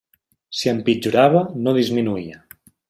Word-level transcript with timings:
Si 0.61 0.71
empitjorava, 0.71 1.45
no 1.67 1.77
disminuïa. 1.81 2.45